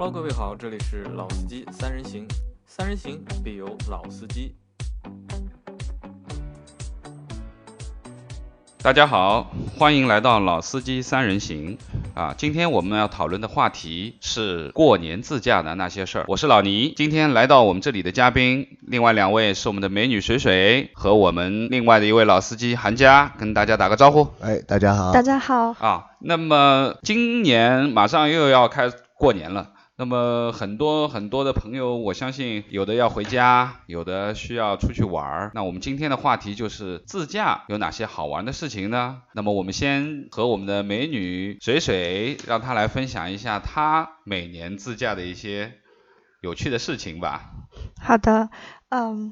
[0.00, 2.26] Hello，各位好，这里是老司机三人行，
[2.64, 4.54] 三人行必有老司机。
[8.80, 11.76] 大家好，欢迎来到老司机三人行
[12.14, 12.34] 啊！
[12.34, 16.24] 今天我们要讨论的话题是过年自驾的那些事儿。
[16.28, 24.26] 我是老倪，今天来到我们这里的嘉宾，另外两位是我们的美女水水和我们另外的一位老司机韩佳，跟大家打个招呼。
[24.40, 25.12] 哎，大家好。
[25.12, 25.72] 大家好。
[25.72, 29.74] 啊，那么今年马上又要开过年了。
[30.00, 35.50] 那么很多很多的朋友，我相信有的要回家，有的需要出去玩儿。
[35.54, 39.20] 那我们今天的话题就是自驾有哪些好玩的事情呢？
[39.34, 45.74] 那么我们先和我们的美女水水，让她来分享一下她每年自驾的一些
[46.40, 47.50] 有趣的事情吧。
[48.00, 48.48] 好的，
[48.88, 49.30] 嗯。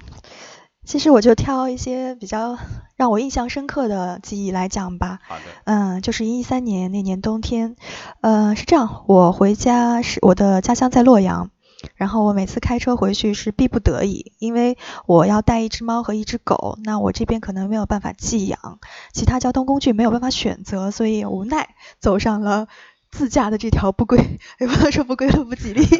[0.88, 2.56] 其实我就挑一些比较
[2.96, 5.18] 让我印象深刻的记忆来讲吧。
[5.28, 5.42] 好的。
[5.64, 7.76] 嗯，就是一三年那年冬天，
[8.22, 11.50] 呃，是这样，我回家是我的家乡在洛阳，
[11.94, 18.78] 然后我每次开车回去是必不得已，因为我要带一只猫和一只狗，那我这边可能没有办法寄养，
[19.12, 22.66] 其他交通工具没有办法选择，所以无奈走上了
[23.10, 24.16] 自驾的这条不归，
[24.58, 25.86] 也不能说不归路不吉利。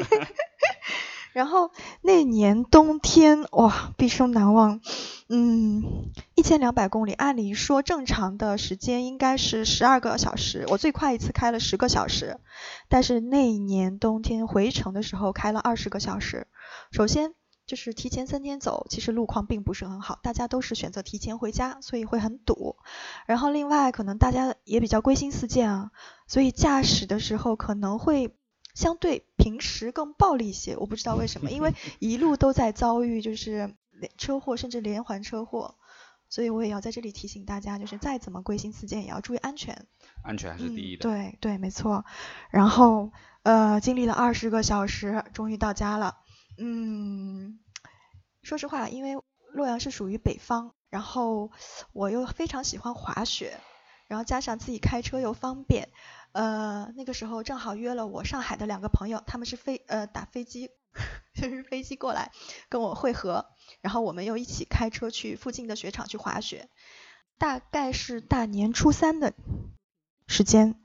[1.32, 1.70] 然后
[2.02, 4.80] 那年冬天哇，毕生难忘。
[5.28, 12.38] 嗯，一千两百公里，按理说正常的时间应该是十二个小时，我最快一次开了十个小时。
[12.88, 16.46] 但是那年冬天回程的时候开了二十个小时。
[16.90, 17.34] 首先
[17.66, 22.76] 就是提前三天走，其实路况并不是很好，大家都是选择提前回家，所以会很堵。
[23.26, 25.90] 然后另外可能大家也比较归心似箭啊，
[26.26, 28.34] 所以驾驶的时候可能会。
[28.78, 33.74] 相对平时更暴力一些，我不知道为什么，因为 一路都在遭遇就是
[34.16, 35.74] 车祸，甚至连环车祸，
[36.28, 39.84] 所以我也要在这里提醒大家，就是再怎么归心似箭，也要注意安全。
[40.22, 41.02] 安全还是第一的。
[41.02, 42.04] 对对，没错。
[42.53, 43.10] 然后
[43.42, 46.19] 呃，经历了二十个小时，终于到家了。
[46.56, 47.58] 嗯，
[48.42, 49.20] 说实话，因为
[49.54, 51.50] 洛阳是属于北方，然后
[51.92, 53.58] 我又非常喜欢滑雪，
[54.06, 55.88] 然后加上自己开车又方便。
[56.38, 60.71] 呃，那个时候正好约了我上海的两个朋友，他们是飞呃打飞机，
[61.34, 62.31] 就是飞机过来
[62.69, 63.47] 跟我会合，
[63.81, 66.69] 然后我们又一起开车去附近的雪场去滑雪，
[67.38, 69.34] 大概是大年初三的
[70.28, 70.77] 时间，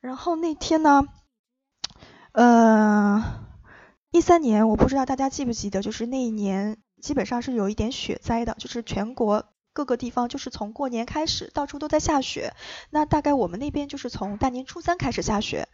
[0.00, 1.06] 然后那天呢，
[2.32, 3.44] 呃，
[4.10, 9.52] 一三年我不知道大家记不记得，就是那一年基本上是有一点雪灾的，就是全国。
[9.78, 12.52] 各个地方就是从过年开始，到处都在下雪。
[12.90, 15.68] 那大概我们那边就是从大年初三开始下雪。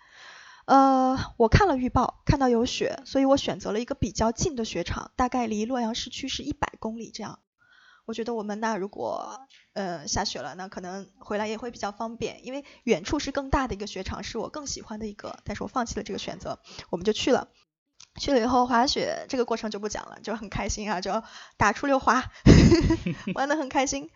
[0.66, 7.38] 呃，我看了预报，看到有雪，所以我选择了一个比较近的雪场，大概离洛阳市区是一百公里这样。
[8.04, 9.40] 我觉得我们那如果
[9.72, 16.58] 呃下雪了，那可能回来也会比较方便，因为远处是更大的一个雪场，是我更喜欢的一个，但是我放弃了这个选择，
[16.90, 17.48] 我们就去了。
[18.16, 21.22] 去了以后滑雪这个过程就不讲了，就很开心啊，就
[21.56, 22.24] 打出溜滑，
[23.34, 24.10] 玩的很开心。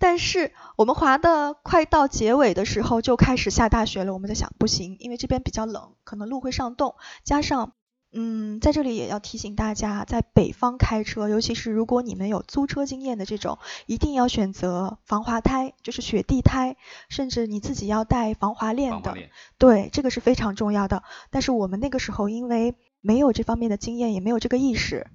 [0.00, 6.94] 但是我们滑的快到结尾的时候就开始下大雪了，我们在想不行，因为这边比较冷，可能路会上冻，
[7.24, 7.72] 加上
[8.12, 16.76] 嗯，在这里也要提醒大家，在北方开车，尤其是如果你们有租车经验的这种，一定要选择防滑胎，就是雪地胎，
[17.08, 19.14] 甚至你自己要带防滑链的，
[19.58, 21.02] 对，这个是非常重要的。
[21.30, 25.06] 但是我们那个时候因为没有这方面的经验，也没有这个意识，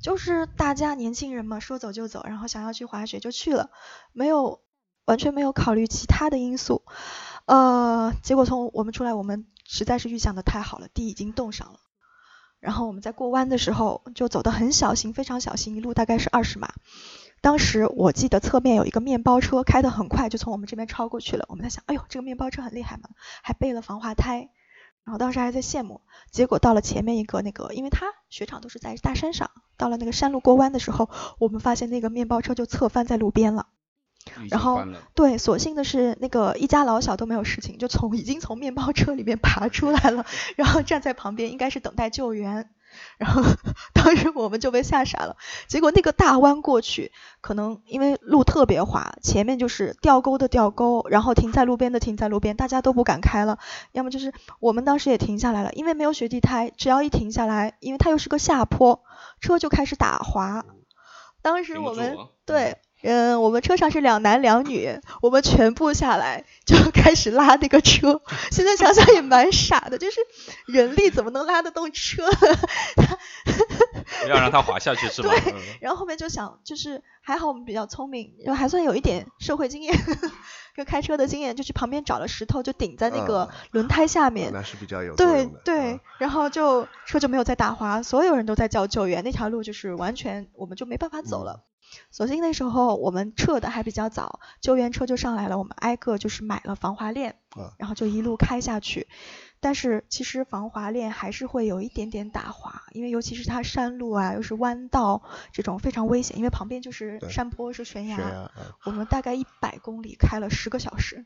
[0.00, 3.70] 就是大家年轻人嘛，说走就走，然后想要去滑雪就去了，
[4.12, 4.60] 没有
[5.04, 6.82] 完全没有考虑其他的因素，
[7.46, 11.80] 呃，结果从我们出来，我们实在是预想的太好了，地已经冻上了，
[12.60, 16.74] 然后我们在过弯的时候就走得很小心，非常小心，一路大概是二十码，
[17.40, 23.10] 当时我记得侧面有一个面包车开得很快，就从我们这边超过去了，我们在想，哎呦，这个面包车很厉害嘛，
[23.42, 24.50] 还备了防滑胎。
[25.06, 26.00] 然后当时还在羡慕，
[26.32, 31.08] 结果到了前面一个那个，因为它雪场都是在大山上，到了那个山路过弯的时候，
[31.38, 33.68] 我们发现那个面包车就侧翻在路边了。
[34.50, 40.26] 然后对，所幸的是那个一家老小都没有事情，就从已经从面包车里面爬出来了，
[40.56, 42.68] 然后站在旁边应该是等待救援。
[43.18, 43.42] 然后
[43.92, 53.58] 当时我们就被吓傻了，结果那个大弯过去，可能因为路特别滑，前面就是掉沟的掉沟，然后停在路边的停在路边，大家都不敢开了。
[53.92, 59.02] 要么就是我们当时也停下来了，因为没有雪地胎，只要一停下来，因为它又是个下坡，
[59.40, 60.64] 车就开始打滑。
[61.42, 68.20] 当时我们对嗯，我们车上是两男两女，我们全部下来就开始拉那个车。
[68.50, 70.20] 现在想想也蛮傻的，就是
[70.66, 72.24] 人力怎么能拉得动车？
[74.28, 75.30] 要让它滑下去 是吧？
[75.30, 75.54] 对。
[75.80, 79.94] 然后后面就想，就是还好我们比较聪明，就还算有一点社会经验，
[80.74, 84.50] 跟开车的经验，就去旁边找了石头，就顶在那个轮胎下面。
[84.52, 91.64] 那是比较有对对，然后就车就没有再打滑，所有人都在叫救援，那条路就是完全我们就没办法走了。
[92.10, 97.36] 所幸那时候我们撤的还比较早，救援车就上来了，我们挨个就是买了防滑链，
[97.78, 99.08] 然后就一路开下去。
[99.58, 105.22] 但是其实防滑链还是会有一点点打滑，因为尤其是它山路啊，又是弯道
[105.52, 108.50] 这种非常危险，因为旁边就是山坡是悬崖。
[108.84, 111.24] 我们大概一百公里开了十个小时，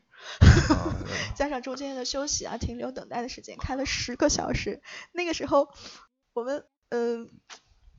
[1.35, 4.81] 加上中间的休息啊、停留、等待的时间，开了十个小时。
[5.11, 5.69] 那个时候
[6.33, 7.29] 我们嗯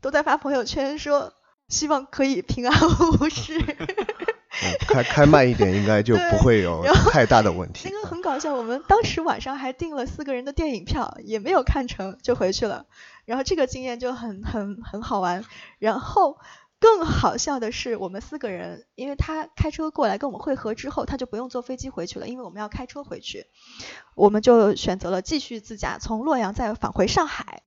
[0.01, 1.33] 都在发朋友圈说。
[1.73, 2.81] 希望可以平安
[3.19, 3.59] 无事。
[4.87, 7.89] 开开慢一点，应该就不会有太大的问题。
[7.91, 12.85] 那个很搞笑，我们当时晚上还订了四个人的电影票，也没有看成就回去了。
[13.25, 15.45] 然后这个经验就很很很好玩。
[15.79, 16.39] 然后
[16.79, 23.47] 更好笑的是，我们四个人，因为他开车过来跟我们会合之后，他就不用坐飞机回去了，因为我们要开车回去，
[24.15, 27.63] 我们就选择了继续自驾，从洛阳再返回上海。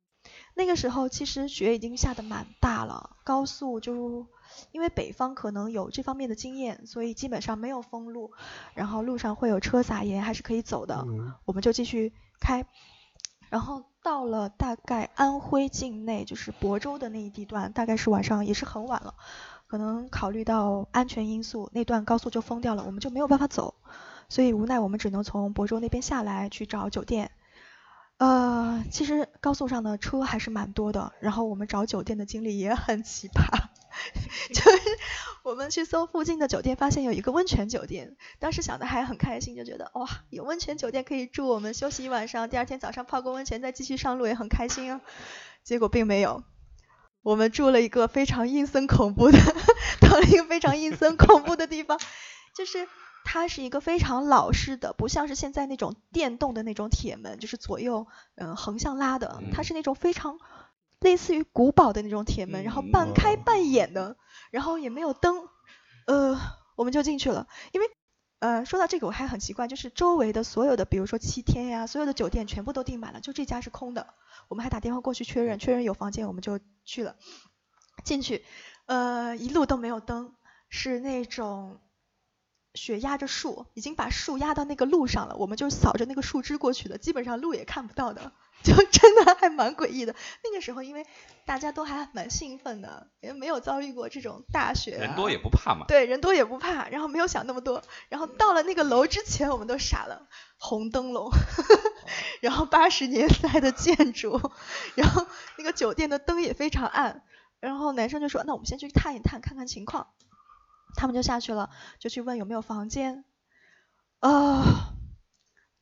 [0.58, 4.26] 那个时候其实雪已经下的蛮大了，高速就
[4.72, 8.32] 因为北方可能有这方面的经验，所以基本上没有封路，
[8.74, 11.06] 然后路上会有车撒盐，还是可以走的。
[11.44, 12.66] 我们就继续开，
[13.50, 19.14] 然后到了大概安徽境内，就是亳州的那一地段，大概是晚上也是很晚了，
[19.68, 23.76] 可能考虑到安全因素，那段高速就封掉了，我们就没有办法走，
[24.30, 27.32] 所以无奈我们只能从亳州那边下来去找酒店。
[28.18, 33.44] 呃，其实高速上的车还是蛮多的，然后我们找酒店的经历也很奇葩，
[34.54, 34.80] 就是
[35.44, 45.02] 我们去搜附近的酒店，发现有一个温泉酒店，当时想的还很开心，就觉得哇，有温泉酒店可以住，我们休息一晚上，第二天早上泡个温泉再继续上路也很开心啊。
[45.66, 46.44] 结果并没有，
[47.22, 49.38] 我们住了一个非常阴森恐怖的，
[50.00, 52.00] 到了一个非常阴森恐怖的地方，
[52.56, 52.88] 就是。
[53.36, 60.40] 它是一个非常老式的，不像是现在那种电动的那种铁门，就是左右嗯横向拉的，它是那种非常
[61.02, 64.16] 类似于古堡的那种铁门，然后半开半掩的，
[64.52, 65.50] 然后也没有灯，
[66.08, 66.40] 呃，
[66.78, 67.50] 我们就进去了。
[67.74, 67.88] 因为
[68.40, 74.14] 呃说到这个我还很奇怪，就是周围的所有的，比如说七天呀，所有的酒店全部都订满了，就这家是空的。
[74.48, 77.18] 我们还打电话过去确认，确认有房间，我们就去了。
[78.06, 78.46] 进去，
[78.86, 80.34] 呃，一路都没有灯，
[80.70, 81.82] 是那种。
[82.76, 88.32] 雪压着树，已经把树压到那个路上了，我们就扫着那个树枝过去的，基本上路也看不到的，
[88.64, 90.16] 就真的还蛮诡异的。
[90.44, 91.06] 那个时候因为
[91.46, 95.86] 大家都还蛮兴奋的，也没有遭遇过这种大雪，人多也不怕嘛。
[95.88, 100.28] 对，人多也不怕，然后没有想那么多，然后到了那个楼之前，我们都傻了，
[100.58, 101.32] 红灯笼，
[102.42, 104.52] 然后八十年代的建筑，
[104.96, 105.26] 然后
[105.58, 107.24] 那个酒店的灯也非常暗，
[107.60, 110.08] 然后男生就说，那我们先去探一探，看看情况。
[110.96, 111.70] 他们就下去了，
[112.00, 113.26] 就去问有没有房间。
[114.20, 114.94] 啊，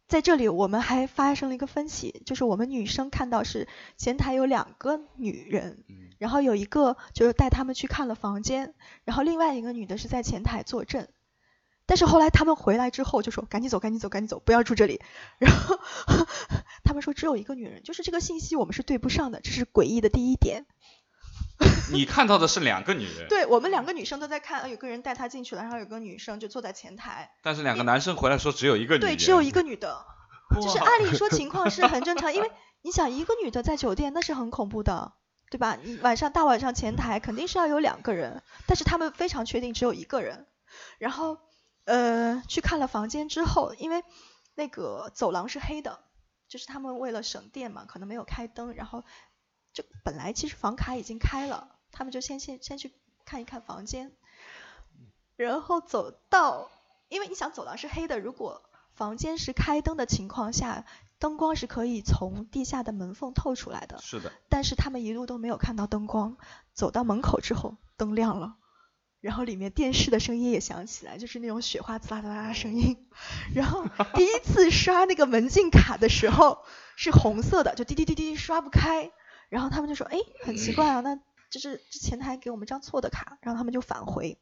[0.08, 3.68] 在这里我们还发生了一个分歧，就是我们女生看到是
[3.98, 5.86] 前台有两个女人，
[6.20, 8.74] 然后有一个就是带他们去看了房间，
[9.06, 11.10] 然后另外一个女的是在前台坐镇。
[11.86, 15.02] 但是后来他们回来之后就说赶紧走，赶紧走，赶紧走，不要住这里。
[15.38, 15.78] 然后
[16.86, 20.66] 他们说只有一个女人，就是这个信息我们是对不上的，这是诡异的第一点。
[21.92, 27.32] 你看到的是两个女人，对我们两个女生都在看，有个人带她进去了，然后有个女生就坐在前台。
[27.42, 30.06] 但是两个男生回来说只有一个女对，只有一个女的，
[30.56, 35.14] 就是按理说情况是很正常，因为你想一个女的在酒店那是很恐怖的，
[35.50, 35.78] 对吧？
[35.82, 40.48] 你晚上大晚上前台肯定是要有两个人，但是他们非常确定只有一个人。
[41.00, 41.38] 然后
[41.86, 44.04] 呃去看了房间之后，因为
[44.56, 46.00] 那个走廊是黑的，
[46.48, 49.04] 就是他们为了省电嘛，可能没有开灯，然后。
[49.74, 52.92] 就本来其实房卡已经开了，他们就先先先去
[53.24, 54.12] 看一看房间，
[55.38, 56.70] 然后走到，
[57.08, 58.62] 因为你想走廊是黑的，如果
[58.94, 60.86] 房间是开灯的情况下，
[61.20, 64.00] 灯光是可以从地下的门缝透出来的。
[64.00, 64.32] 是的。
[64.50, 66.36] 但是他们一路都没有看到灯光，
[66.74, 68.56] 走到门口之后灯亮了，
[69.22, 73.08] 然后里面电视的声音也响起来，就是那种雪花滋啦滋啦声音。
[73.56, 76.66] 然后第一次刷那个门禁卡的时候
[76.98, 79.12] 是红色的，就滴滴滴滴刷不开。
[79.50, 81.20] 然后他们就说，哎，很奇怪啊，那
[81.54, 84.40] 就是前台给我们张错的卡，然后他们就返回，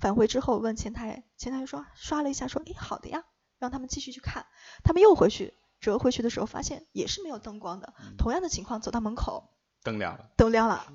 [0.00, 3.24] 返回之后问前台，前台就说刷了一下，说，哎，好的呀，
[3.58, 4.46] 让他们继续去看，
[4.82, 9.50] 他们又回去折回去的时候，发现也是没有灯光的，同样的情况，走到门口，
[9.82, 10.86] 灯亮了，灯亮了，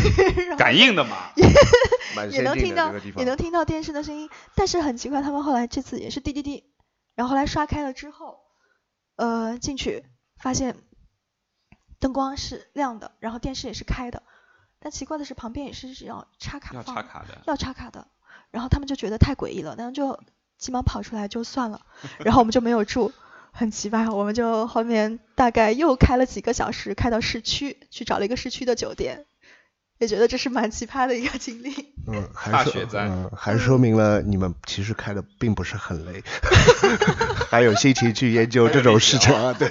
[0.58, 1.32] 感应的嘛。
[2.16, 6.64] 蛮也能听到也能听到电视的声音，但是很奇怪，他们后来这次也是滴滴滴，
[7.14, 8.40] 然后后来刷开了之后，
[9.14, 10.04] 呃，进去
[10.36, 10.76] 发现
[12.00, 14.24] 灯光是亮的，然后电视也是开的，
[14.80, 18.06] 但奇怪的是旁边也是是要插卡要插卡的，要插卡的，
[18.50, 20.18] 然后他们就觉得太诡异了，然后就
[20.58, 21.80] 急忙跑出来就算了，
[22.24, 23.12] 然后我们就没有住，
[23.52, 29.26] 很奇葩，我们就后面大概又开了几个小时，开到市区去找了一个市区的酒店，
[29.98, 31.94] 也觉得这是蛮奇葩的一个经历。
[32.06, 36.22] 嗯，还说大雪灾嗯， 还说明了你们其实开的并不是很累，
[37.50, 39.70] 还有心情去研究这种事情啊，对。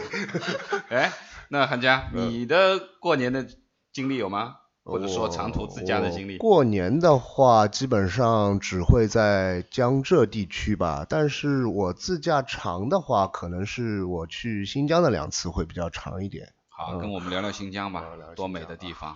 [0.89, 1.11] 哎，
[1.49, 3.47] 那韩佳，嗯你的过年的
[3.91, 4.57] 经历有吗？
[4.89, 6.37] 或者说长途自驾的经历？
[6.37, 16.53] 过年的话，基本上只会在江浙地区吧，但是我自驾长的话，可能是我去新疆的两次会比较长一点。
[16.69, 18.03] 好，嗯跟我们聊聊新疆吧
[18.35, 19.15] 多美的地方。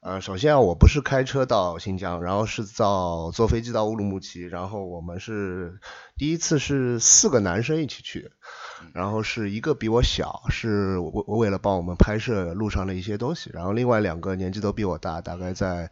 [0.00, 5.78] 呃，首先啊，我不是开车到新疆，然后是到坐飞机到乌鲁木齐，然后我们是
[6.16, 8.30] 第一次是四个男生一起去的，
[8.92, 15.90] 然后是一个比我小，是我我为了帮我们拍摄路上的一些东西，然后另外两个年纪都比我大，大概在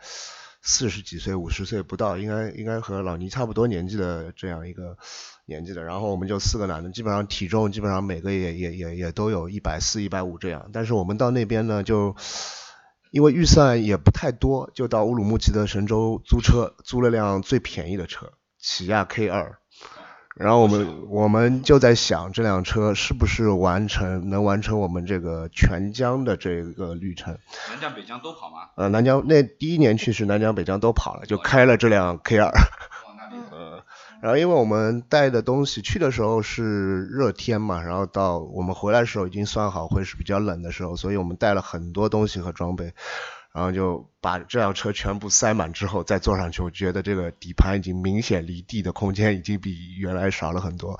[0.62, 4.96] 四十几岁、五十岁不到，应该应该和老倪差不多年纪的这样一个
[5.46, 12.16] 年纪的，然后我们就四个男的，基本上体重基本上每个也也也也都有一百四、一百五这样，但是我们到那边呢就。
[13.12, 19.58] 因为预算也不太多，就到乌鲁木齐的神州租车，租了辆最便宜的车，起亚 K 二。
[20.36, 27.36] 然后我们我们就在想，这辆车是不是完成能完成我们这个全疆的这个旅程？
[27.68, 28.70] 南疆北疆都跑吗？
[28.76, 32.50] 呃，南疆那第一年去是南疆北疆都跑了，就开了这辆 K 二。
[33.52, 33.84] 呃，
[34.22, 42.92] 然后因为我们带的东西去的时候是热天嘛，然后到我们回来的时候已经算好会是比较冷的时候，所以我们带了很多东西和装备，
[43.52, 50.98] 然后就把这辆车全部塞满之后再坐上去，我觉得这个底盘已经明显离地的空间已经比原来少了很多。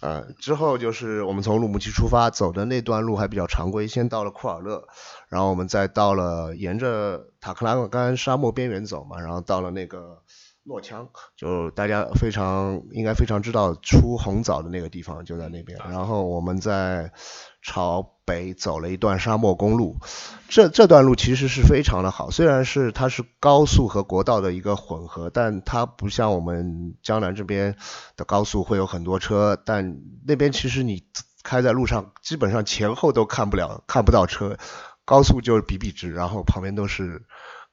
[0.00, 4.84] 呃，之后就是我们从乌鲁木齐出发，走的那段路还比较常规，先到了库尔勒，
[5.28, 10.22] 然后我们再到了沿着塔克拉玛干沙漠边缘走嘛，然后到了那个
[10.66, 11.06] 诺羌，
[11.36, 17.12] 就大家非常应该非常知道出红枣的那个地方就在那边，然后我们在
[17.62, 19.96] 朝北走了一段沙漠公路，
[20.48, 27.76] 这这段路其实是非常的好，虽然是它是高速和国道的一个混合，但它不像我们江南这边
[28.16, 31.04] 的高速会有很多车，但那边其实你
[31.44, 34.58] 开在路上基本上前后都看不了看不到车，
[35.04, 37.24] 高速就是笔笔直，然后旁边都是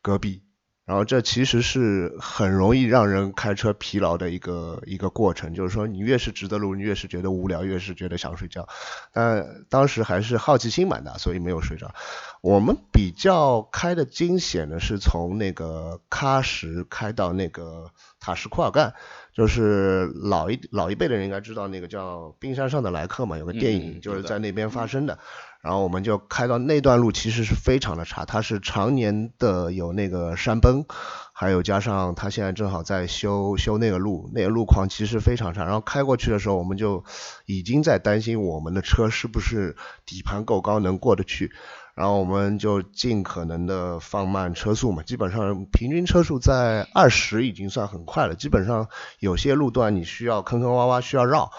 [0.03, 0.42] 戈壁。
[0.85, 8.67] 然后这其实是很容易让人开车疲劳的一个一个过程，就是说你越是直的路，你越是觉得无聊，越是觉得想睡觉。
[9.13, 11.95] 但当时还是好奇心蛮大，所以没有睡着。
[12.41, 18.93] 我们比较开的惊险的是从那个喀什开到那个塔什库尔干，
[19.33, 25.17] 就是老一老一辈的人应该知道那个叫《冰山上的来客》嘛，有个电嗯影就是在那边发生的。
[25.63, 30.83] 然后我们就开到那段路，其实是非常的差，它是常年的有那个山崩，
[31.31, 35.63] 还有加上它现在正好在修修那个路，那个路况其实非常差。
[35.63, 37.05] 然后开过去的时候，我们就
[37.45, 41.53] 已经在担心我们的车是不是底盘够高能过得去。
[41.95, 48.33] 然后我们就尽可能的放慢车速嘛，基本上平均车速在二十已经算很快了。
[48.33, 48.89] 基本上
[49.19, 51.51] 有些路段你需要坑坑洼洼需要绕，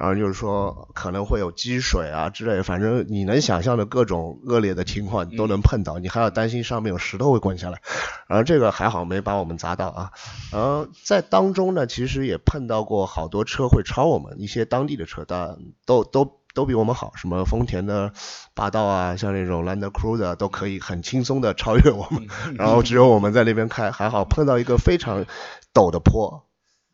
[0.00, 7.82] 然后就是说可能会有积水啊之类，反正你能想象的各种恶劣的情况你都能碰到，你还要担心上面有石头会滚下来。
[8.26, 10.12] 然后这个还好没把我们砸到啊。
[10.50, 16.40] 然后在当中呢，其实也碰到过好多车会超我们，一些当地的车，但都都。
[16.52, 18.12] 都比我们好，什么丰田的
[18.54, 22.26] 霸道啊，像那种 Land Cruiser 都可以很轻松的超越我们，
[22.58, 25.26] 然后只有我们在那边开，还好碰到一个非常
[25.72, 26.48] 陡的坡，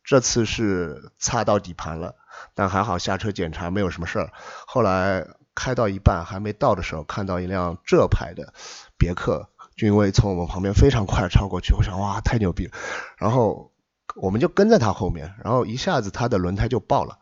[0.04, 2.16] 这次是擦到底盘了，
[2.55, 4.33] 但还好下车检查没有什么事儿。
[4.66, 8.52] 后来开到一半还没到的时候，看到一辆浙牌的
[8.99, 12.73] 别克君威从我们旁边非常快超过去，我想哇太牛逼了，
[13.19, 13.73] 然后
[14.14, 17.19] 我们就跟在他后面，然后一下子他的轮胎就爆了，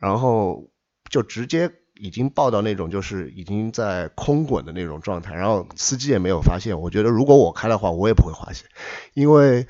[0.00, 0.70] 然后。
[1.10, 6.78] 就直接已经爆到那种就是已经在空滚的那种状态，然后司机也没有发现。
[6.82, 8.66] 我觉得如果我开的话，我也不会滑行，
[9.14, 9.66] 因为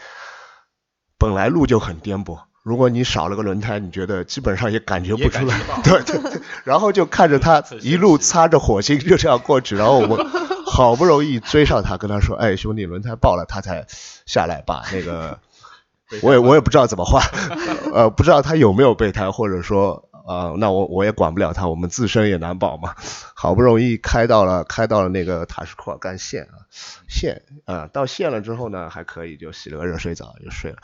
[1.16, 2.40] 本来路就很颠簸。
[2.68, 5.58] 如果你少了个轮胎，你觉得基本上也感觉不出来。
[5.82, 10.26] 对对对，然后就看着他一路擦着火星就这样过去，然后我们
[10.66, 13.86] 好不容易追上他，跟他说：“哎，兄弟，轮胎爆了。”他才
[14.26, 15.38] 下来把那个，
[16.22, 17.22] 我也我也不知道怎么换，
[17.94, 20.07] 呃，不知道他有没有备胎，或者说。
[20.28, 22.94] 啊，那我我也管不了他，我们自身也难保嘛。
[23.34, 26.68] 好不容易开到了开到了那个塔什库尔干县啊，
[27.08, 30.76] 县啊，到县了之后呢还可以，就洗了个热水澡就睡了。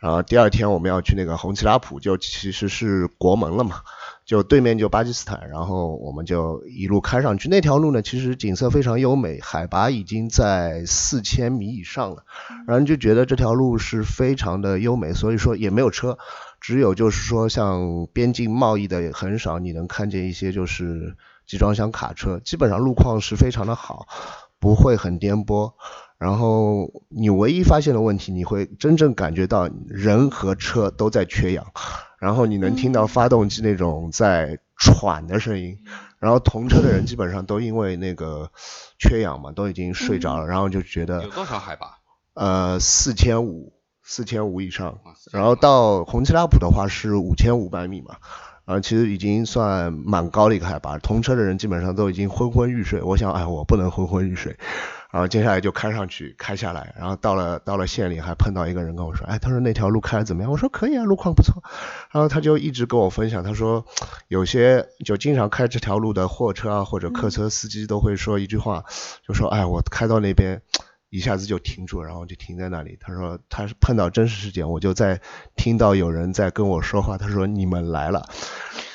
[0.00, 3.76] 然后第二天我们要去那个红旗拉普，就其实是国门了嘛。
[4.26, 7.48] 就对面就巴基斯坦，然后我们就一路开上去。
[7.48, 12.22] 那条路呢，其实景色非常优美，海拔已经在四千米以上了，
[12.64, 15.14] 然后就觉得这条路是非常的优美。
[15.14, 16.16] 所以说也没有车，
[16.60, 22.38] 只有就是说像边境贸易的也很少，你能看见一些就是集装箱卡车。
[22.44, 24.06] 基本上路况是非常的好，
[24.58, 25.72] 不会很颠簸。
[26.18, 31.66] 然后你唯一发现的问题，你会真正感觉到人和车都在缺氧。
[32.18, 35.78] 然后你能听到发动机那种在喘的声音，
[36.18, 38.52] 然后同车的人基本上都因为那个
[38.98, 41.96] 缺氧嘛，都已经睡着了，然后就觉得有多少海拔？
[42.34, 43.72] 呃，四千五，
[44.10, 44.98] 四千五以上。
[45.30, 48.16] 然后到红旗拉普的话是五千五百米嘛，
[48.64, 53.00] 然后其实已经算蛮高的一个海拔，同车的人基本上都已经昏昏欲睡。
[53.02, 54.56] 我想，哎，我不能昏昏欲睡。
[55.12, 60.50] 然后接下来就开上去，开下来，然后到了到了县里，还碰到一个人跟我说，哎，他说那条路开的怎么样？
[60.50, 61.62] 我说可以啊，路况不错。
[62.10, 63.84] 然后他就一直跟我分享，他说
[64.26, 68.84] 有些就经常开这条路的货车啊或者客车司机都会说一句话，
[69.26, 70.62] 就说，哎，我开到那边
[71.10, 72.96] 一下子就停住，然后就停在那里。
[73.00, 75.20] 他说他是碰到真实事件，我就在
[75.56, 78.26] 听到有人在跟我说话，他说你们来了。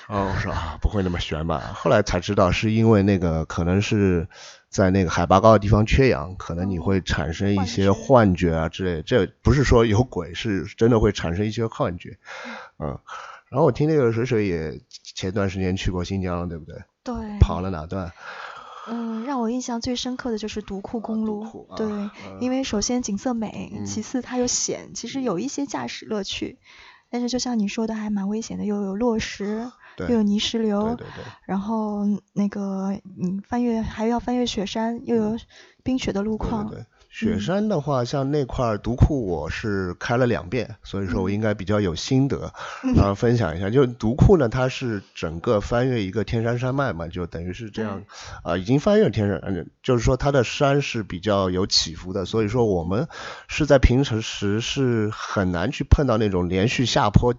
[0.07, 1.59] 然后我说啊，不会那么悬吧？
[1.75, 4.27] 后来才知道是因为那个可能是。
[4.67, 9.01] 在那个海拔高的地方缺氧，可能你会产生一些幻觉啊之类。
[9.03, 12.17] 这不是说有鬼，是真的会产生一些幻觉。
[12.79, 12.99] 嗯，
[13.47, 16.75] 然后我听那个水水也前段时间去过新疆，对不对？
[17.05, 17.15] 对。
[17.39, 18.11] 跑了哪段？
[18.87, 21.67] 嗯，让我印象最深刻的就是独库公路。
[21.75, 21.87] 对，
[22.39, 26.57] 因为首先景色美，其次它又险，其实有一些驾驶乐趣。
[27.09, 29.71] 但是就像你说的，还蛮危险的，又有落石。
[29.97, 30.97] 又有泥石流，
[31.45, 35.37] 然后那个嗯翻越还要翻越雪山，又有
[35.83, 36.69] 冰雪的路况。
[37.21, 42.53] 对雪山的话，像那块独库我是开了两遍，所以说我应该比较有心得，
[42.95, 43.69] 然后分享一下。
[43.69, 48.03] 就独库呢，它是整个翻越一个天山山脉嘛，就等于是这样
[48.43, 53.07] 啊，已经翻越天山，嗯，就是说它的山是比较有起伏的，所以说我们
[53.47, 57.33] 是在平时时是很难去碰到那种连续下坡。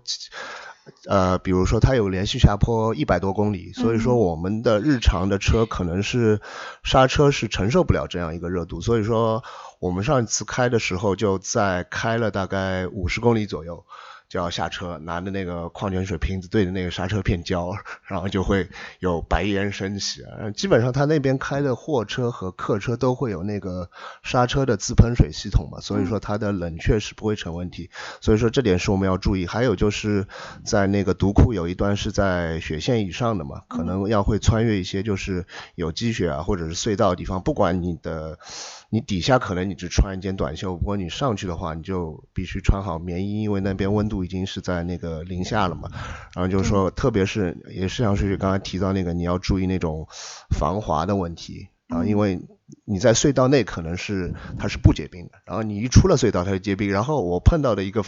[1.08, 6.40] 呃，比如说它有连续下坡一百多公里，所以说我们的日常的车可能是
[6.84, 9.42] 刹车是承受不了这样一个热度，所以说
[9.78, 13.84] 我们上一次开的时候就在开了大概五十公里左右。
[14.28, 17.70] 就要下车，拿着那个矿泉水瓶子对着那个刹车片浇，
[18.08, 20.24] 然后就会有白烟升起。
[20.56, 23.88] 基本上他那边开的货车和客车都会有那个
[24.24, 27.88] 刹车的自喷水系统嘛，所以说它的冷却是不会成问题。
[28.20, 29.46] 所以说这点是我们要注意。
[29.46, 30.26] 还有就是
[30.64, 38.40] 在那个独库有一段是在雪线以上的嘛，可能要会穿越一些就是有积雪啊或者是隧道的地方，不管你的。
[38.88, 45.90] 你底下可能你只穿一件短袖，不过你上去的话，你就必须穿好棉衣，因为那边温度已经是在那个零下了嘛。
[46.34, 50.06] 然后就是说，特别是也是像是刚才提到那个，你要注意那种
[50.50, 51.68] 防滑的问题。
[51.88, 52.40] 然后因为
[52.84, 56.90] 你在隧道内可能是它是不结冰的，然后你一出了隧道它就结冰。
[56.90, 58.04] 然后我碰到的一个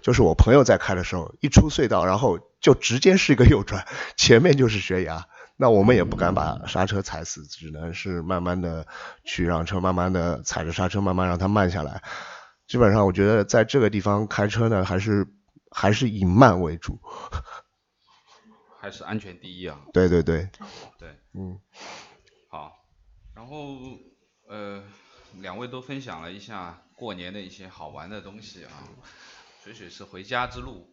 [0.00, 5.28] 就是我朋友在开的时候，一出隧道然后就直接是一个右转，前面就是悬崖。
[5.60, 8.86] 那我们也不敢把刹车踩死，只能是慢慢的
[9.24, 12.02] 去让车慢慢的踩着刹车，慢慢让它慢下来。
[12.66, 15.26] 基本上我觉得在这个地方开车呢，还是
[15.70, 16.98] 还是以慢为主，
[18.80, 19.78] 还是安全第一啊。
[19.92, 20.48] 对对对。
[20.98, 21.10] 对。
[21.34, 21.60] 嗯。
[22.48, 22.72] 好，
[23.34, 23.76] 然后
[24.48, 24.82] 呃，
[25.40, 28.72] 两位都分享了一下过年的一些好玩的东西啊。
[29.62, 30.88] 水水是回家之路，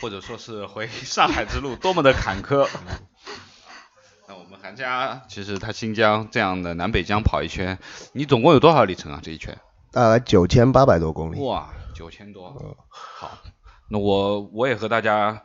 [0.00, 2.68] 或者说是回上海之路，多么的坎坷。
[4.30, 7.80] 那我们韩家其实他新疆这样的南北疆跑一圈，
[8.12, 9.18] 你总共有多少里程啊？
[9.20, 9.58] 这一圈？
[9.90, 11.40] 大概九千八百多公里。
[11.40, 12.56] 哇，九千多。
[12.62, 13.36] 嗯好，
[13.88, 15.42] 那我我也和大家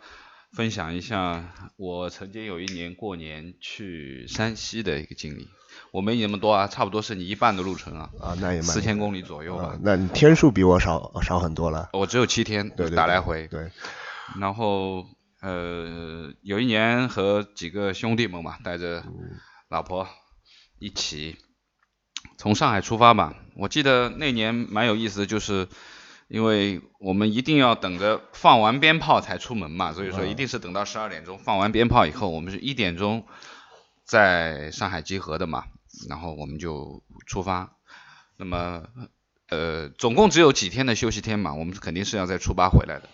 [0.54, 5.48] 分享一下，我曾经有一年过年去山西的一个经历。
[5.92, 8.12] 我没你那么多啊，差不多是你一半的路程啊。
[8.22, 9.76] 啊，那也四千公里左右吧。
[9.82, 11.90] 那你天数比我少少很多了。
[11.94, 13.48] 我只有七天，对打来回。
[13.48, 13.72] 对。
[14.40, 15.04] 然后。
[15.46, 19.04] 呃，有一年和几个兄弟们嘛，带着
[19.70, 20.08] 老婆
[20.80, 21.38] 一起
[22.36, 23.36] 从上海出发嘛。
[23.56, 25.68] 我记得那年蛮有意思的，就是
[26.28, 33.28] 因为我们一定要等着放完鞭炮才出门嘛，所以说一定是等到十二点钟放完鞭炮以后，我们是一点钟
[34.04, 35.66] 在上海集合的嘛，
[36.10, 37.76] 然后我们就出发。
[38.36, 38.86] 那么
[39.50, 43.08] 呃，总共只有几天的休息天嘛，我们肯定是要在初八回来的。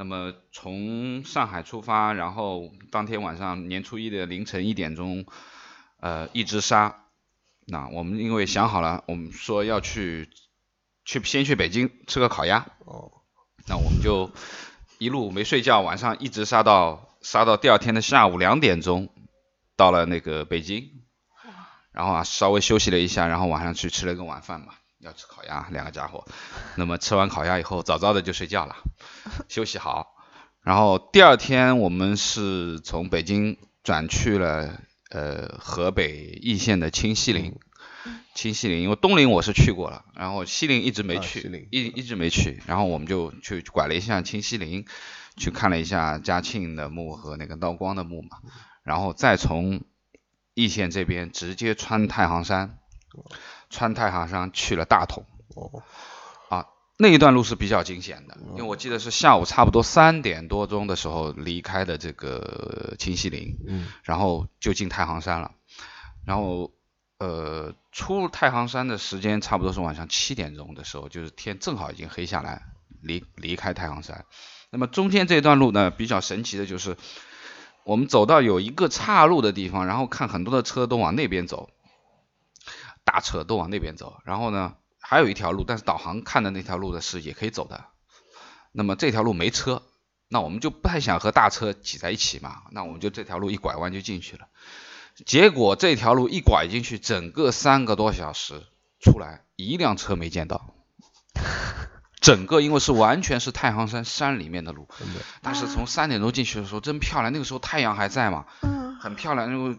[0.00, 5.26] 那么从上海出发，然后当天晚上年初一的凌晨一点钟，
[5.98, 7.04] 呃，一直杀。
[7.66, 10.30] 那我们因为想好了，我们说要去
[11.04, 12.66] 去先去北京吃个烤鸭。
[12.86, 13.12] 哦。
[13.68, 14.30] 那我们就
[14.96, 19.10] 一路没睡觉，晚上一直杀到杀到第二天的下午两点钟，
[19.76, 21.02] 到了那个北京。
[21.92, 26.26] 然后啊，稍微休息了一下，然后晚上去吃了个晚饭嘛，要吃烤鸭，两个家伙。
[26.76, 28.76] 那么吃完烤鸭以后，早早的就睡觉了，
[29.48, 30.14] 休息好。
[30.62, 37.58] 然后第二天我们是从北京转去了呃河北易县的清西陵。
[38.34, 42.62] 清西陵，因为东陵我是去过了，然后西陵一直没去，一一直没去。
[42.66, 44.86] 然后我们就去拐了一下清西陵，
[45.36, 48.38] 去看了一下嘉庆的墓和那个道光的墓嘛，
[48.82, 49.82] 然后再从。
[50.52, 52.76] 易县这边直接穿太行山，
[53.70, 55.24] 穿太行山去了大同。
[55.54, 55.82] 哦，
[56.50, 56.66] 啊，
[56.98, 65.52] 那一段路是比较惊险的，因为我记得是下午差不多三点多钟的时候离开的这个清西陵，嗯，然后就进太行山了。
[66.26, 66.70] 然后，
[67.18, 72.62] 呃，出太行山的时间差不多是晚上七点钟的时候，就是天正好已经黑下来，
[73.00, 74.26] 离离开太行山。
[74.70, 76.96] 那么中间这段路呢，比较神奇的就是。
[77.82, 81.70] 我们走到有一个岔路的地方，然后看很多的车都往那边走，
[83.10, 84.20] 大车都往那边走。
[84.24, 87.86] 然后呢，还有一条路，但是导航看的那条路的是也可以走的。
[88.70, 89.82] 那么这条路没车，
[90.28, 92.62] 那我们就不太想和大车挤在一起嘛。
[92.70, 94.46] 那我们就这条路一拐弯就进去了。
[95.26, 98.62] 结果这条路一拐进去，整个三个多小时
[99.00, 100.72] 出来一辆车没见到。
[102.20, 104.88] 整个因为是完全是太行山山里面的路，
[105.40, 108.44] 但是从三点钟进去的时候真漂亮，那个时候太阳还在嘛，
[109.00, 109.50] 很漂亮。
[109.50, 109.76] 因为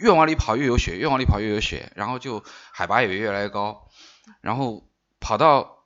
[0.00, 3.88] 越往里跑越有雪，越往里跑越有雪，然后就海拔也越来越高，
[4.40, 4.88] 然后
[5.20, 5.84] 跑到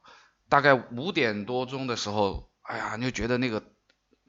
[0.48, 3.62] 大概五点多钟的时候，哎呀，你就觉得那个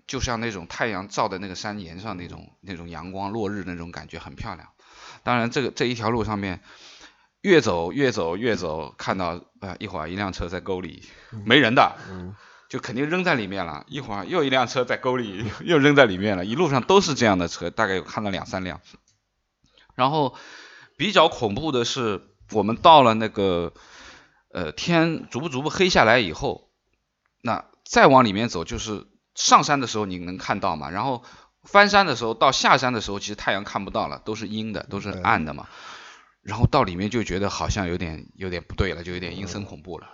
[0.07, 4.69] 就像那种太阳照在那个山岩上那种那种阳光落日那种感觉很漂亮。
[5.23, 6.61] 当然这个这一条路上面。
[7.41, 11.07] 越走越走越走，看到啊一会儿一辆车在沟里，
[11.45, 11.95] 没人的，
[12.67, 13.85] 就肯定扔在里面了。
[13.87, 16.43] 一会儿又一辆车在沟里，又扔在里面了。
[16.43, 18.81] 一路上都是这样的车，大概有看到两三辆。
[19.97, 20.35] 然后
[20.95, 23.73] 比较恐怖的是，我们到了那个
[24.53, 26.69] 呃天逐步逐步黑下来以后，
[27.41, 30.91] 那再往里面走，就是上山的时候你能看到嘛？
[30.91, 31.23] 然后
[31.63, 35.67] 翻山的时候到下山的时候，其实太阳看不到了，都是阴的，都是暗的嘛。
[36.43, 40.07] 然后到里面就觉得好像有点有点不对了，就有点阴森恐怖了。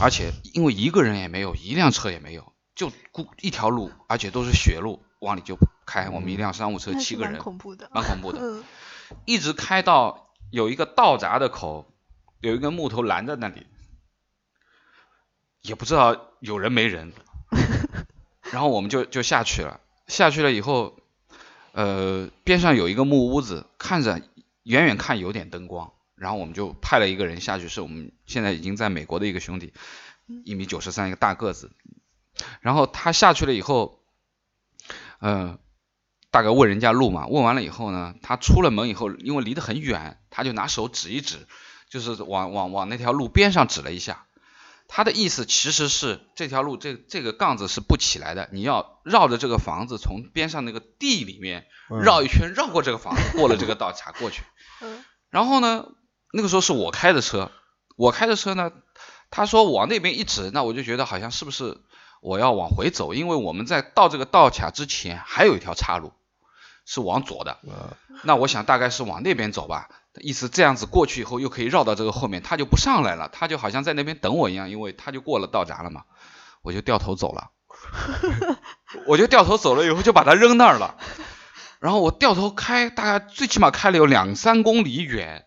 [0.00, 5.56] 而且因为一个人也没有，一辆车也没有，就孤一条路，而且都是雪路，往里就
[5.86, 6.08] 开。
[6.10, 8.62] 我们一辆商务车七个人，蛮恐怖的， 蛮恐怖的。
[9.24, 11.92] 一直开到有一个道闸的口，
[12.40, 13.66] 有一根木头拦在那里，
[15.60, 17.12] 也不知道有人没人。
[18.52, 20.96] 然后我们就就下去了，下去了以后，
[21.72, 24.20] 呃，边上有一个木屋子，看着。
[24.64, 29.72] 远远看有点灯光，然后我们就派了一个人下去，是我们现在已经在美国的一个兄弟，
[30.44, 31.72] 一米九十三，一个大个子。
[32.60, 33.98] 然后他下去了以后，
[35.18, 35.58] 嗯，
[36.32, 41.46] 大概问人家路嘛，问完了以后呢，他出了门以后，因为离得很远，他就拿手指一指，
[41.90, 44.24] 就是往往往那条路边上指了一下。
[44.88, 51.66] 他的意思其实是这条路这这个杠子是不起来的，你要绕着这个房子从边上那个地里面
[52.02, 54.42] 绕一圈，绕过这个房子，过了这个道才过去。
[55.30, 55.86] 然后呢，
[56.32, 57.50] 那个时候是我开的车，
[57.96, 58.72] 我开的车呢，
[59.30, 61.78] 他说往那边一指，那我就觉得好像是不是
[62.22, 66.12] 我要往回走，因为我们在到这个道卡之前还有一条岔路
[66.84, 67.58] 是往左的，
[68.24, 69.88] 那我想大概是往那边走吧。
[70.20, 76.04] 意思这样子过去以后又可以绕到这个后面，他就不上来了，他就好像在那边等我一样，因为他就过了道闸了嘛，
[76.60, 77.50] 我就掉头走了，
[79.08, 80.98] 我就掉头走了以后就把他扔那儿了，
[81.80, 85.46] 然后我掉头开，大概最起码开了有两三公里远，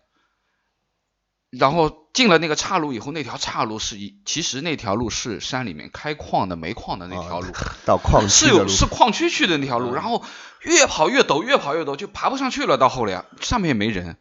[1.50, 7.52] 然后进了那个岔路以后，那条岔路是一，其实那条路是山里面开矿的煤矿的那条路，
[7.84, 10.24] 到矿是有是矿区去的那条路，然后
[10.62, 14.16] 越跑越陡，越跑越陡，就爬不上去了，到后来上面也没人。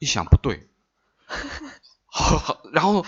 [0.00, 0.68] 一想不对，
[2.06, 3.06] 好，好，然后，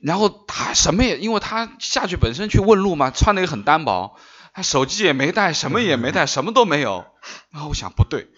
[0.00, 4.16] 然后他什么也，因为他下去本身去问路嘛，穿的也很单薄，
[4.54, 7.04] 他手机也没带，什么也没带，什么都没有。
[7.50, 8.28] 然后我想不对，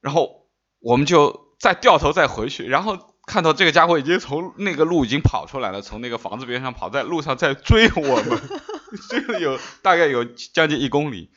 [0.00, 0.48] 然后
[0.80, 8.40] 我们就再掉头再回去，然后看到这个家伙已经从那个路已经跑出来了，从那个房子边上跑，在路上在追我们，
[9.10, 11.30] 追了有大概有将近一公里。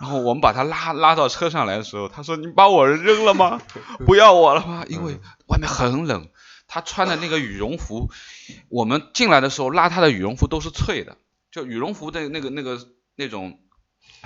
[0.00, 3.60] 然后我们把他拉拉到车上来的时候，他说：“你把我扔了吗？
[4.06, 4.84] 不要我了吗？
[4.88, 6.28] 因为外面很冷。
[6.68, 8.10] 他穿的那个羽绒服，
[8.68, 11.16] 我们进来的时候拉他的羽绒服都是脆的，
[11.50, 12.78] 就羽绒服的那个那个
[13.14, 13.60] 那种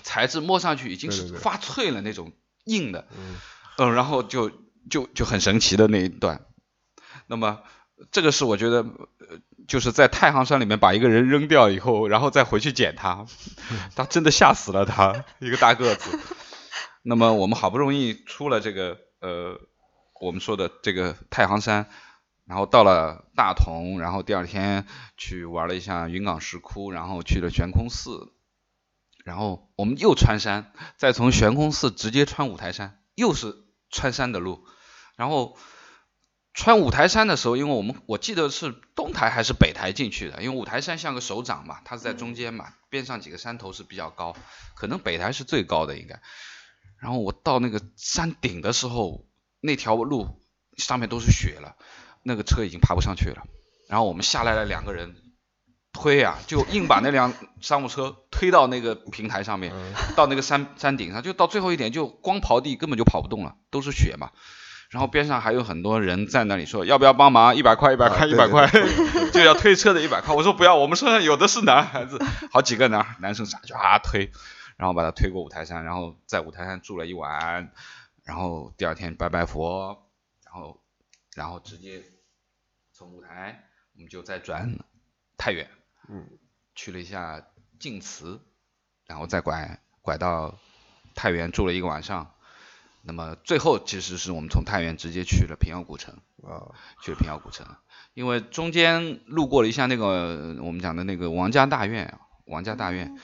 [0.02, 2.32] 材质摸上去已经是发脆了那种
[2.64, 3.36] 硬的，嗯
[3.76, 4.50] 嗯，然后就
[4.90, 6.46] 就就很神奇的那一段。
[7.30, 7.60] 那么
[8.10, 9.38] 这个是我觉得，呃，
[9.68, 13.24] 就是在太行山里面把一个人扔掉以后，然后再回去捡他，
[13.94, 16.18] 他真的吓死了他，一个大个子。
[17.02, 19.60] 那么我们好不容易出了这个呃，
[20.20, 21.88] 我们说的这个太行山，
[22.46, 24.84] 然后到了大同，然后第二天
[25.16, 28.32] 去玩了一下云冈石窟，然后去了悬空寺，
[29.24, 33.54] 然后我们又穿山，再从悬空寺直接穿五台山，又是
[33.88, 34.66] 穿山的路，
[35.14, 35.56] 然后
[36.52, 44.36] 穿五台山的时候，因为我们我记得是东台还是北台进去的，因为五台山像个手掌嘛，它是在中间嘛，边上几个山头是比较高，
[44.74, 46.20] 可能北台是最高的应该。
[46.98, 49.24] 然后我到那个山顶的时候，
[49.60, 50.40] 那条路
[50.76, 51.76] 上面都是雪了，
[52.22, 53.46] 那个车已经爬不上去了。
[53.88, 55.16] 然后我们下来了两个人，
[55.92, 59.72] 推啊，就硬把那辆商务车推到那个平台上面，
[60.16, 64.32] 到那个山山顶上，就到最后一点就光刨地根本就跑不动了，都是雪嘛。
[64.90, 68.68] 然后边上还有很多人在那里说要不要帮忙，一百块一百块一百块
[69.32, 70.34] 就要推车的一百块。
[70.34, 72.18] 我说不要，我们车上有的是男孩子，
[72.50, 74.32] 好几个男男生上去啊推，
[74.76, 77.72] 然后把他推过五台山，然后在五台山住了一晚，
[78.24, 80.10] 然后第二天拜拜佛，
[80.44, 80.82] 然后
[81.36, 82.02] 然后直接
[82.92, 83.62] 从五台
[83.94, 84.76] 我们就再转
[85.38, 85.70] 太原，
[86.08, 86.26] 嗯，
[86.74, 87.46] 去了一下
[87.78, 88.40] 晋祠，
[89.06, 90.58] 然后再拐拐到
[91.14, 92.34] 太原住了一个晚上。
[93.02, 97.66] 那么最后其实是我们从太原直接去了平遥古城，啊，去了平遥古城，
[98.14, 103.18] 因为中间路过了一下那个我们讲的那个王家大院，王家大院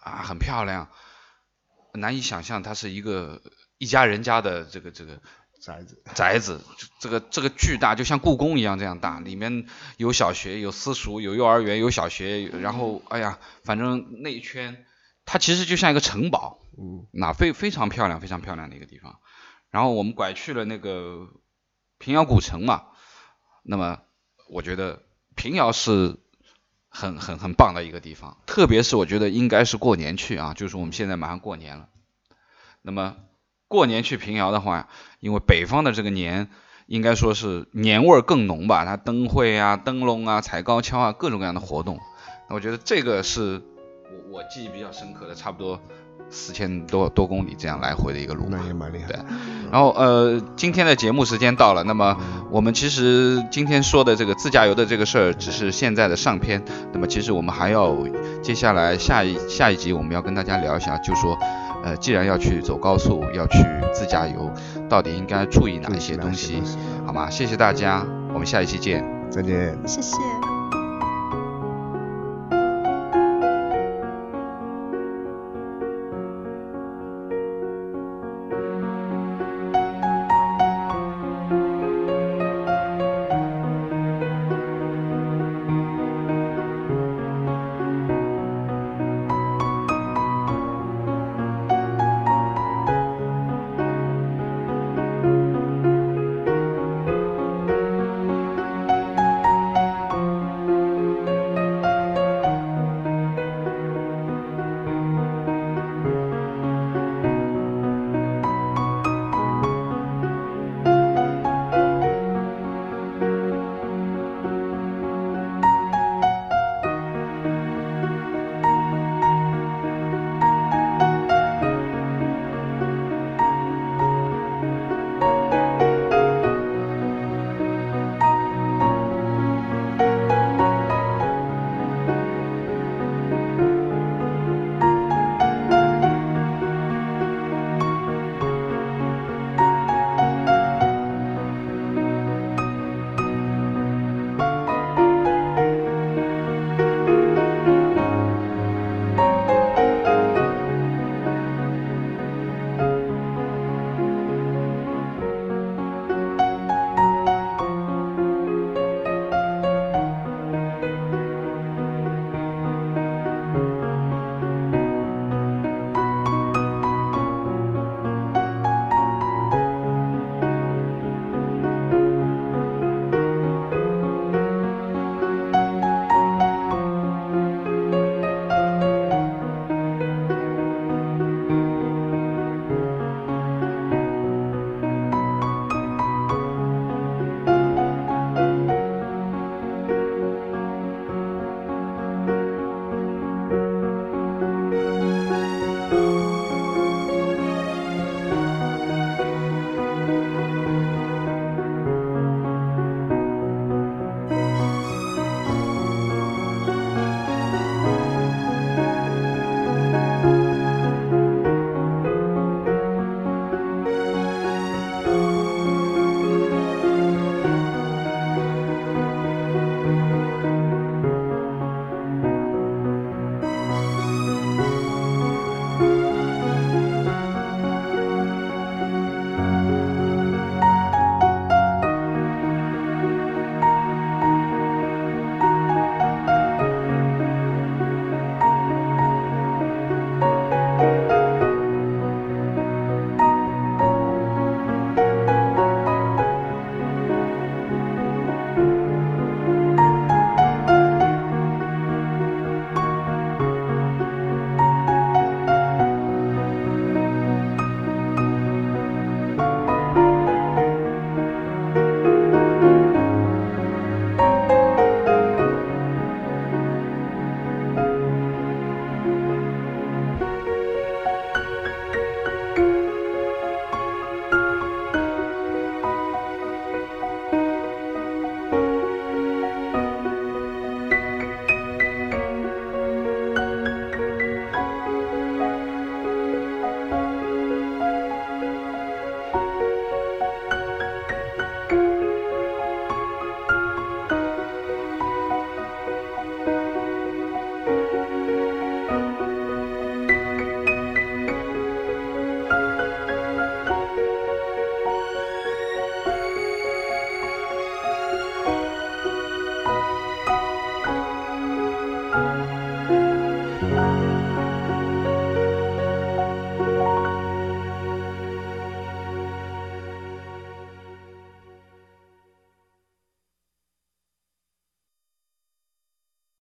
[0.00, 0.88] 啊很漂亮，
[1.94, 3.40] 难以想象它是一个
[3.78, 5.20] 一家人家的这个这个
[5.60, 6.60] 宅子，宅子，
[6.98, 9.66] 这个这个巨大，就像故宫一样这样大，里面
[9.96, 14.84] 有小学，有私塾，有幼儿园，有小学，然后哎呀，反正那一圈，
[15.24, 19.18] 它其实就像一个城堡，嗯那非非常漂亮，非常漂亮的一个地方。
[19.70, 21.28] 然后我们拐去了那个
[21.98, 22.84] 平遥古城嘛，
[23.62, 24.00] 那么
[24.50, 25.02] 我觉得
[25.34, 26.16] 平遥是
[26.88, 31.88] 很很很棒的一个地方，特别是我觉得应该是过年去啊，就是我们现在马上过年了，
[32.82, 33.16] 那么
[33.66, 34.88] 过年去平遥的话，
[35.20, 36.50] 因为北方的这个年
[36.86, 41.98] 应该说是年味儿更浓吧，它灯会啊、灯笼啊、踩高跷啊，各种各样的活动。
[42.50, 43.62] 那我觉得这个是
[44.28, 45.80] 我我记忆比较深刻的，差不多
[46.32, 48.66] 四千多多公里这样来回的一个路嘛那。
[48.66, 49.16] 也蛮厉害对。
[49.70, 52.16] 然后呃，今天的节目时间到了，那么
[52.50, 56.62] 我们其实今天说的这个自驾游的这个事儿，只是现在的上篇。
[56.92, 57.96] 那么其实我们还要
[58.42, 61.38] 接下来下一下一集我们要跟大家聊一下，就说
[61.84, 63.58] 呃，既然要去走高速，要去
[63.94, 64.50] 自驾游，
[64.88, 66.62] 到底应该注意哪一些东西，
[67.06, 67.30] 好吗？
[67.30, 69.04] 谢谢大家，我们下一期见。
[69.30, 69.78] 再见。
[69.86, 70.51] 谢谢。